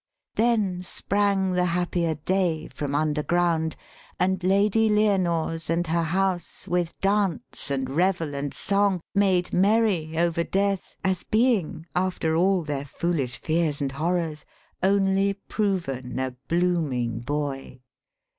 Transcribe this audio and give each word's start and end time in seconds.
Then 0.33 0.81
sprang 0.81 1.51
the 1.51 1.65
happier 1.77 2.15
day 2.15 2.67
from 2.69 2.95
under 2.95 3.21
ground; 3.21 3.75
And 4.19 4.43
Lady 4.43 4.89
Lyonors 4.89 5.69
and 5.69 5.85
her 5.85 6.01
house, 6.01 6.67
with 6.67 6.99
dance 7.01 7.69
And 7.69 7.87
revel 7.87 8.33
and 8.33 8.51
song, 8.51 9.01
made 9.13 9.53
merry 9.53 10.17
over 10.17 10.43
Death, 10.43 10.95
200 11.03 11.03
EPIC 11.03 11.03
POETRY 11.03 11.11
As 11.11 11.23
being 11.25 11.85
after 11.95 12.35
all 12.35 12.63
their 12.63 12.85
foolish 12.85 13.37
fears 13.37 13.79
And. 13.79 13.91
horrors 13.91 14.43
only 14.81 15.33
proven 15.35 16.17
a 16.17 16.31
blooming 16.47 17.19
boy. 17.19 17.81